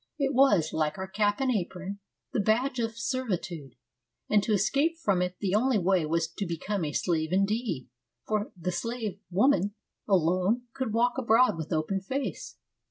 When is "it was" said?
0.17-0.73